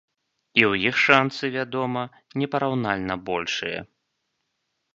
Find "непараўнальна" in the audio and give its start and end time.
2.43-3.21